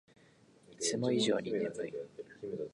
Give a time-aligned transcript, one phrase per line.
[0.71, 1.93] いつも以上に眠い